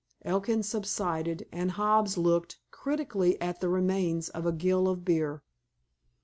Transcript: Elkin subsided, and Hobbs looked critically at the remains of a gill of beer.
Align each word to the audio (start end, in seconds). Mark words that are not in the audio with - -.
Elkin 0.25 0.63
subsided, 0.63 1.47
and 1.51 1.73
Hobbs 1.73 2.17
looked 2.17 2.57
critically 2.71 3.39
at 3.39 3.61
the 3.61 3.69
remains 3.69 4.29
of 4.29 4.47
a 4.47 4.51
gill 4.51 4.87
of 4.87 5.05
beer. 5.05 5.43